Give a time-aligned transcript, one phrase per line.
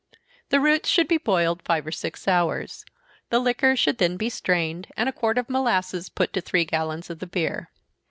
[0.49, 2.85] The roots should be boiled five or six hours
[3.29, 7.11] the liquor should then be strained, and a quart of molasses put to three gallons
[7.11, 7.69] of the beer.